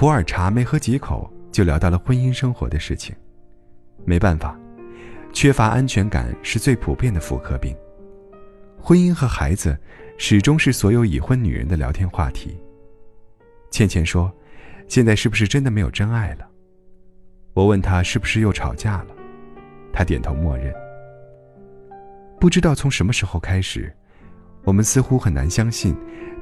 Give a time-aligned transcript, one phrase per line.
[0.00, 3.14] 普洱茶没喝几口，就聊到了婚姻生活的事情。
[4.06, 4.58] 没办法，
[5.30, 7.76] 缺乏安全感是最普遍的妇科病。
[8.80, 9.78] 婚姻和孩子
[10.16, 12.58] 始终是所有已婚女人的聊天话题。
[13.70, 14.32] 倩倩说
[14.88, 16.48] ：“现在是不是真的没有真爱了？”
[17.52, 19.08] 我问她是不是又吵架了，
[19.92, 20.74] 她点头默认。
[22.40, 23.94] 不知道从什么时候开始，
[24.64, 25.94] 我们似乎很难相信。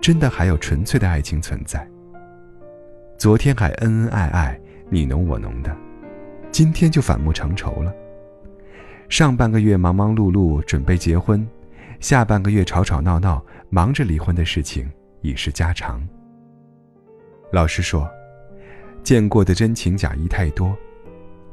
[0.00, 1.88] 真的还有纯粹的爱情存在。
[3.16, 4.60] 昨天还恩恩爱爱、
[4.90, 5.74] 你侬我侬的，
[6.50, 7.94] 今天就反目成仇了。
[9.08, 11.46] 上半个月忙忙碌碌准备结婚，
[12.00, 14.90] 下半个月吵吵闹闹忙着离婚的事情
[15.22, 16.06] 已是家常。
[17.52, 18.08] 老实说，
[19.02, 20.76] 见过的真情假意太多，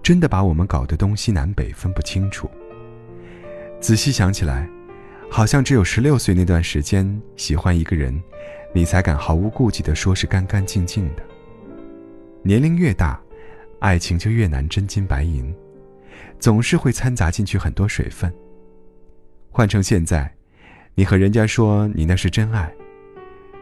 [0.01, 2.49] 真的把我们搞得东西南北分不清楚。
[3.79, 4.67] 仔细想起来。
[5.33, 8.21] 好像只有十六岁那段时间喜欢一个人，
[8.73, 11.23] 你才敢毫无顾忌地说是干干净净的。
[12.43, 13.21] 年龄越大，
[13.79, 15.53] 爱情就越难真金白银，
[16.39, 18.33] 总是会掺杂进去很多水分。
[19.51, 20.33] 换成现在，
[20.95, 22.73] 你和人家说你那是真爱，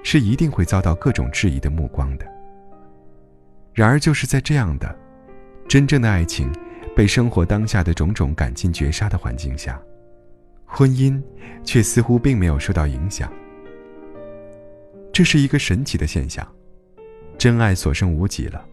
[0.01, 2.25] 是一定会遭到各种质疑的目光的。
[3.73, 4.97] 然而就是在这样的，
[5.67, 6.49] 真正的爱情
[6.95, 9.81] 被生活当下的种种赶尽绝杀的环境下。
[10.65, 11.21] 婚姻
[11.63, 13.31] 却似乎并没有受到影响，
[15.11, 16.47] 这是一个神奇的现象。
[17.37, 18.63] 真爱所剩无几了，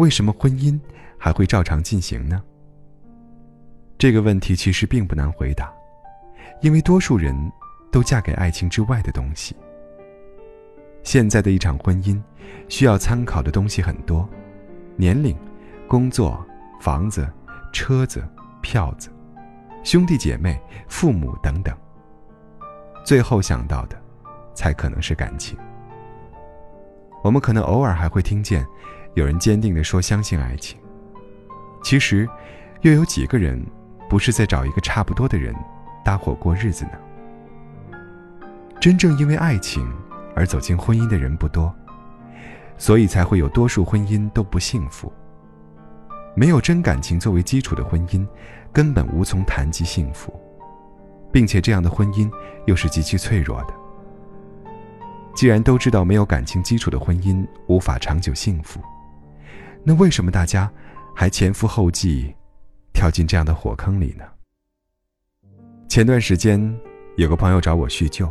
[0.00, 0.80] 为什么婚姻
[1.18, 2.42] 还会照常进行呢？
[3.98, 5.70] 这个问题其实并不难回答，
[6.62, 7.36] 因为多数人
[7.92, 9.54] 都嫁给爱情之外的东西。
[11.02, 12.18] 现在的一场婚姻，
[12.66, 14.26] 需要参考的东西很多：
[14.96, 15.36] 年龄、
[15.86, 16.42] 工作、
[16.80, 17.30] 房子、
[17.70, 18.26] 车子、
[18.62, 19.10] 票子。
[19.82, 20.58] 兄弟姐妹、
[20.88, 21.76] 父母等等，
[23.04, 24.00] 最后想到的，
[24.54, 25.58] 才可能是感情。
[27.22, 28.66] 我们可能偶尔还会听见，
[29.14, 30.78] 有人坚定地说相信爱情。
[31.82, 32.28] 其实，
[32.82, 33.64] 又有几个人，
[34.08, 35.54] 不是在找一个差不多的人，
[36.04, 37.98] 搭伙过日子呢？
[38.80, 39.90] 真正因为爱情
[40.34, 41.74] 而走进婚姻的人不多，
[42.78, 45.12] 所以才会有多数婚姻都不幸福。
[46.34, 48.26] 没有真感情作为基础的婚姻。
[48.72, 50.32] 根本无从谈及幸福，
[51.32, 52.30] 并且这样的婚姻
[52.66, 53.74] 又是极其脆弱的。
[55.34, 58.80] 既然都知道没有感情基础的婚姻无法长久幸福，
[59.82, 60.70] 那为什么大家
[61.14, 62.34] 还前赴后继，
[62.92, 64.24] 跳进这样的火坑里呢？
[65.88, 66.60] 前段时间
[67.16, 68.30] 有个朋友找我叙旧，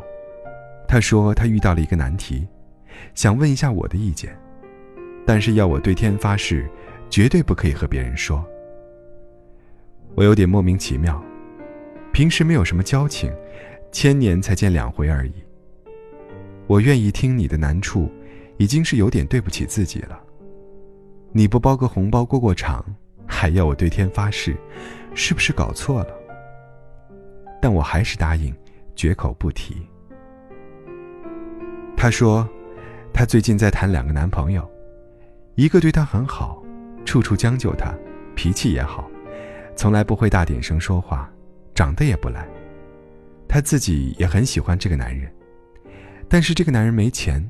[0.87, 2.47] 他说他遇到了一个难题，
[3.15, 4.37] 想问一下我的意见，
[5.25, 6.69] 但是要我对天发誓，
[7.09, 8.45] 绝对不可以和别人说。
[10.15, 11.21] 我有点莫名其妙，
[12.13, 13.31] 平时没有什么交情，
[13.91, 15.33] 千年才见两回而已。
[16.67, 18.11] 我愿意听你的难处，
[18.57, 20.19] 已经是有点对不起自己了。
[21.31, 22.83] 你不包个红包过过场，
[23.27, 24.57] 还要我对天发誓，
[25.13, 26.13] 是不是搞错了？
[27.61, 28.53] 但我还是答应，
[28.95, 29.75] 绝口不提。
[31.95, 32.47] 他说，
[33.13, 34.67] 他最近在谈两个男朋友，
[35.55, 36.63] 一个对他很好，
[37.05, 37.93] 处处将就他，
[38.35, 39.07] 脾气也好。
[39.75, 41.29] 从来不会大点声说话，
[41.75, 42.47] 长得也不赖。
[43.47, 45.31] 他自己也很喜欢这个男人，
[46.27, 47.47] 但是这个男人没钱，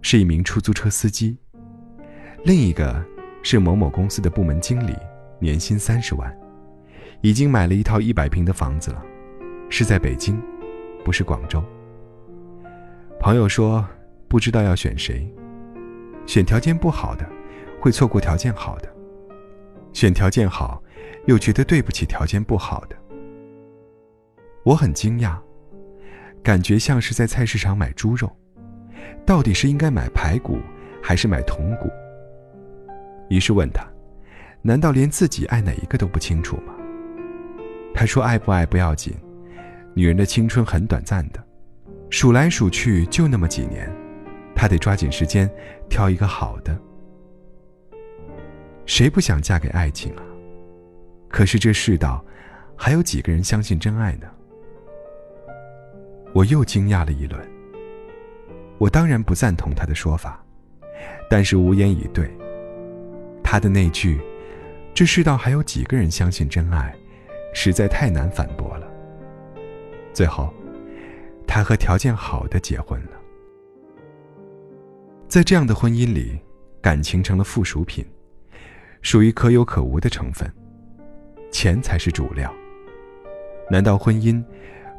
[0.00, 1.36] 是一名出租车司机。
[2.42, 3.04] 另一个
[3.42, 4.94] 是某某公司的部门经理，
[5.38, 6.34] 年薪三十万，
[7.20, 9.02] 已经买了一套一百平的房子了，
[9.68, 10.40] 是在北京，
[11.04, 11.62] 不是广州。
[13.18, 13.86] 朋友说
[14.28, 15.30] 不知道要选谁，
[16.26, 17.28] 选条件不好的，
[17.80, 18.88] 会错过条件好的；
[19.92, 20.82] 选条件好。
[21.26, 22.96] 又觉得对不起条件不好的，
[24.64, 25.36] 我很惊讶，
[26.42, 28.28] 感觉像是在菜市场买猪肉，
[29.26, 30.58] 到底是应该买排骨
[31.02, 31.90] 还是买筒骨？
[33.30, 33.86] 于是问他，
[34.60, 36.74] 难道连自己爱哪一个都不清楚吗？
[37.94, 39.14] 他说爱不爱不要紧，
[39.94, 41.42] 女人的青春很短暂的，
[42.10, 43.88] 数来数去就那么几年，
[44.54, 45.48] 她得抓紧时间
[45.88, 46.76] 挑一个好的。
[48.84, 50.22] 谁不想嫁给爱情啊？
[51.28, 52.24] 可是这世道，
[52.76, 54.26] 还有几个人相信真爱呢？
[56.32, 57.40] 我又惊讶了一轮。
[58.78, 60.44] 我当然不赞同他的说法，
[61.28, 62.28] 但是无言以对。
[63.50, 64.20] 他的那句
[64.94, 66.94] “这世道还有几个人相信真爱”，
[67.52, 68.86] 实在太难反驳了。
[70.12, 70.54] 最后，
[71.48, 73.10] 他和条件好的结婚了。
[75.26, 76.38] 在这样的婚姻里，
[76.80, 78.06] 感情成了附属品，
[79.02, 80.48] 属于可有可无的成分，
[81.50, 82.54] 钱才是主料。
[83.68, 84.40] 难道婚姻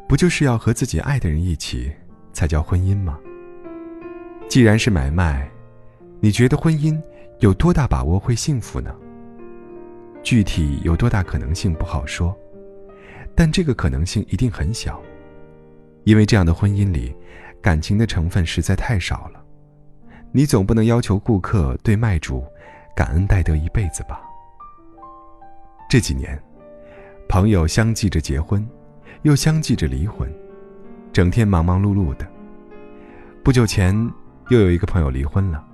[0.09, 1.89] 不就是要和自己爱的人一起
[2.33, 3.18] 才叫婚姻吗？
[4.50, 5.50] 既然是买卖，
[6.19, 7.01] 你觉得婚姻
[7.42, 8.96] 有多大把握会幸福呢？
[10.22, 12.38] 具体有多大可能性不好说，
[13.36, 15.02] 但这个可能性一定很小，
[16.04, 17.16] 因为这样的婚姻里，
[17.60, 19.44] 感情的成分实在太少了。
[20.32, 22.44] 你总不能要求顾客对卖主
[22.96, 24.22] 感恩戴德一辈子吧？
[25.90, 26.40] 这几年，
[27.28, 28.64] 朋友相继着结婚，
[29.24, 30.32] 又相继着离婚，
[31.12, 32.28] 整天忙忙碌碌的。
[33.44, 33.96] 不久前，
[34.50, 35.70] 又有一个朋友离婚了。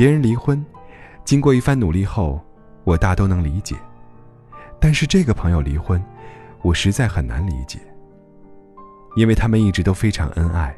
[0.00, 0.64] 别人离婚，
[1.26, 2.42] 经过一番努力后，
[2.84, 3.76] 我大都能理解。
[4.80, 6.02] 但是这个朋友离婚，
[6.62, 7.78] 我实在很难理解，
[9.14, 10.74] 因为他们一直都非常恩爱。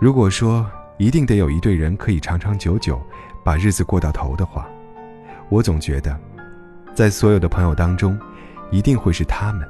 [0.00, 3.00] 如果说，一定得有一对人可以长长久久
[3.44, 4.66] 把日子过到头的话，
[5.48, 6.18] 我总觉得，
[6.92, 8.18] 在所有的朋友当中，
[8.72, 9.64] 一定会是他们。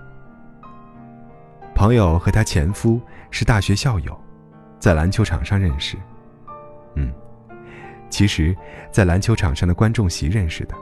[1.75, 2.99] 朋友和她前夫
[3.31, 4.19] 是大学校友，
[4.79, 5.99] 在篮球场上认识。
[6.95, 7.13] 嗯，
[8.11, 8.57] 其实，
[8.91, 10.75] 在篮球场上的观众席认识的。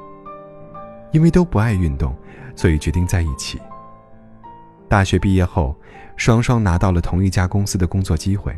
[1.12, 2.14] 因为都不爱运动，
[2.54, 3.60] 所以决定在一起。
[4.88, 5.74] 大学毕业后，
[6.16, 8.54] 双双拿到了同一家公司的工作机会。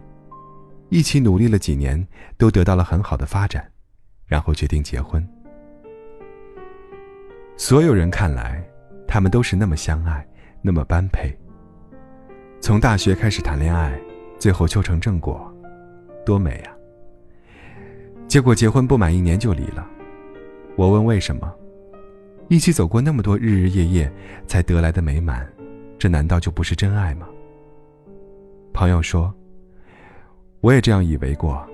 [0.89, 2.05] 一起努力了几年，
[2.37, 3.71] 都得到了很好的发展，
[4.27, 5.27] 然后决定结婚。
[7.57, 8.65] 所有人看来，
[9.07, 10.27] 他们都是那么相爱，
[10.63, 11.37] 那么般配。
[12.61, 14.01] 从大学开始谈恋爱，
[14.39, 15.55] 最后修成正果，
[16.25, 16.73] 多美啊！
[18.29, 19.85] 结果结婚不满一年就离了。
[20.77, 21.51] 我问为什么？
[22.49, 24.13] 一起走过那么多日日夜夜
[24.47, 25.51] 才得来的美满，
[25.99, 27.27] 这难道就不是真爱吗？
[28.73, 29.35] 朋友说。
[30.61, 31.65] 我也这样以为过，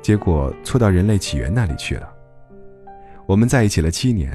[0.00, 2.10] 结果错到人类起源那里去了。
[3.26, 4.34] 我们在一起了七年，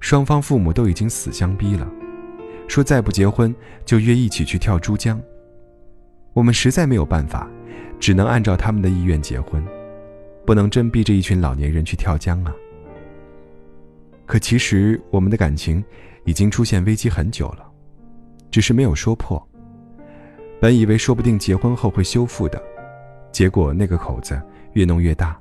[0.00, 1.90] 双方父母都已经死相逼了，
[2.68, 3.54] 说再不结婚
[3.86, 5.18] 就约一起去跳珠江。
[6.34, 7.48] 我们实在没有办法，
[7.98, 9.64] 只能按照他们的意愿结婚，
[10.44, 12.54] 不能真逼着一群老年人去跳江啊。
[14.26, 15.84] 可其实我们的感情
[16.24, 17.66] 已经出现危机很久了，
[18.50, 19.40] 只是没有说破。
[20.60, 22.62] 本以为说不定结婚后会修复的。
[23.32, 24.40] 结果那个口子
[24.74, 25.40] 越弄越大，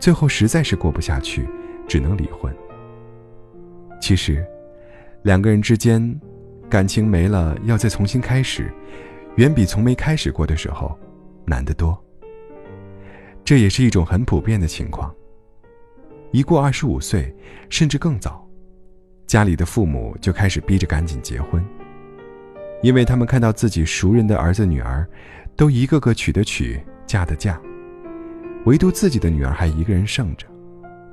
[0.00, 1.48] 最后实在是过不下去，
[1.86, 2.52] 只能离婚。
[4.00, 4.44] 其实，
[5.22, 6.20] 两个人之间
[6.68, 8.72] 感情没了，要再重新开始，
[9.36, 10.98] 远比从没开始过的时候
[11.44, 11.96] 难得多。
[13.48, 15.10] 这也是一种很普遍的情况。
[16.32, 17.34] 一过二十五岁，
[17.70, 18.46] 甚至更早，
[19.26, 21.64] 家里的父母就开始逼着赶紧结婚，
[22.82, 25.08] 因为他们看到自己熟人的儿子女儿。
[25.56, 27.58] 都一个个娶的娶，嫁的嫁，
[28.66, 30.46] 唯独自己的女儿还一个人剩着，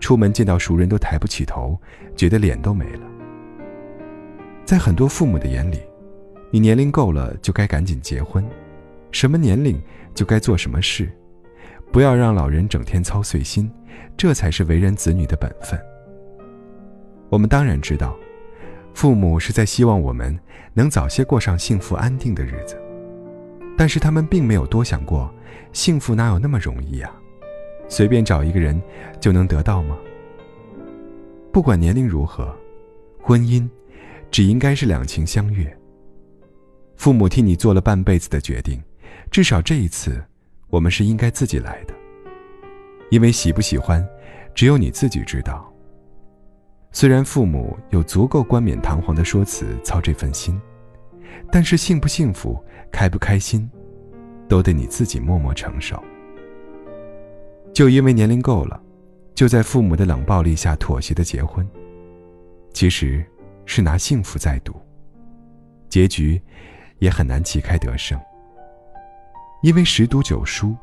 [0.02, 1.80] 出门见到熟人都抬不起头，
[2.18, 3.08] 觉得脸都没了。
[4.66, 5.80] 在很多父母的眼里，
[6.52, 8.46] 你年龄够了就该赶紧结婚，
[9.14, 9.82] 什么年龄
[10.14, 11.10] 就该做什么事，
[11.96, 13.72] 不要让老人整天操碎心，
[14.18, 15.80] 这才是为人子女的本分。
[17.30, 18.14] 我们当然知道，
[18.94, 20.38] 父母是在希望我们
[20.74, 22.78] 能早些过上幸福安定的日子。
[23.78, 25.34] 但是他们并没有多想过，
[25.72, 27.16] 幸福哪有那么容易啊？
[27.88, 28.78] 随便找一个人
[29.22, 29.98] 就能得到吗？
[31.50, 32.54] 不管年龄如何，
[33.22, 33.66] 婚姻
[34.30, 35.66] 只应该是两情相悦。
[36.98, 38.84] 父母替你做了半辈子的决定，
[39.32, 40.22] 至少这一次，
[40.76, 41.94] 我们是应该自己来的。
[43.10, 44.06] 因为喜不喜欢，
[44.54, 45.74] 只有你自己知道。
[46.92, 50.60] 虽然父母有足够冠冕堂皇的说辞操这份心。
[51.50, 53.70] 但是幸不幸福、开不开心，
[54.50, 56.04] 都得你自己默默承受。
[57.74, 58.82] 就因为年龄够了，
[59.34, 61.66] 就在父母的冷暴力下妥协的结婚，
[62.74, 63.24] 其实
[63.66, 64.76] 是拿幸福在赌，
[65.88, 66.42] 结局
[67.00, 68.20] 也很难旗开得胜。
[69.66, 70.76] 因为十赌九输，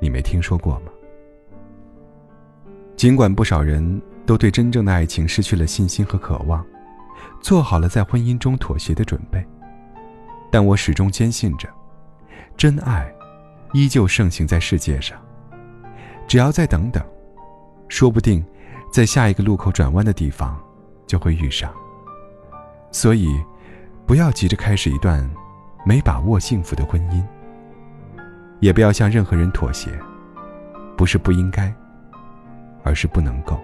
[0.00, 0.92] 你没听说过吗？
[2.94, 6.62] 尽管不少人都对真正的爱情失去了信心和渴望。
[7.40, 9.42] 做好了在婚姻中妥协的准备，
[10.50, 11.70] 但我始终坚信着，
[12.54, 13.10] 真爱
[13.72, 15.18] 依旧盛行在世界上。
[16.28, 17.02] 只要再等等，
[17.88, 18.44] 说不定
[18.92, 20.62] 在下一个路口转弯的地方
[21.06, 21.72] 就会遇上。
[22.92, 23.42] 所以，
[24.04, 25.26] 不要急着开始一段
[25.86, 27.24] 没把握幸福的婚姻，
[28.60, 29.90] 也不要向任何人妥协，
[30.96, 31.74] 不是不应该，
[32.84, 33.58] 而是不能够。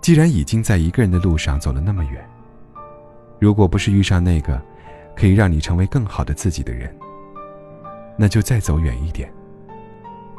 [0.00, 2.28] 既然已经在一个人的路上走了那么远，
[3.38, 4.60] 如果不是遇上那个
[5.16, 6.94] 可以让你成为更好的自己的人，
[8.16, 9.32] 那就再走远一点。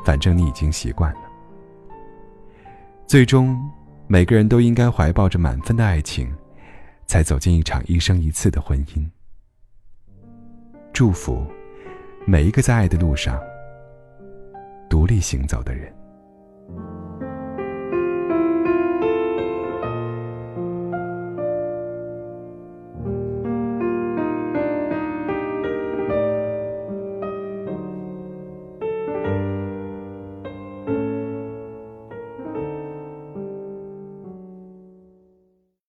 [0.05, 1.19] 反正你已经习惯了。
[3.05, 3.59] 最终，
[4.07, 6.33] 每个人都应该怀抱着满分的爱情，
[7.05, 9.07] 才走进一场一生一次的婚姻。
[10.93, 11.45] 祝福
[12.31, 13.41] 每一个在爱的路上
[14.87, 15.98] 独立行走的人。